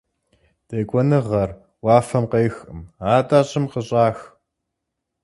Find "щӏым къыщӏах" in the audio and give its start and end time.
3.49-4.17